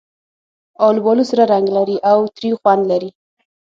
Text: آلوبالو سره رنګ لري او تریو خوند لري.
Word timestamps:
آلوبالو 0.87 1.23
سره 1.31 1.43
رنګ 1.53 1.67
لري 1.77 1.97
او 2.11 2.17
تریو 2.35 2.55
خوند 2.61 2.83
لري. 2.91 3.09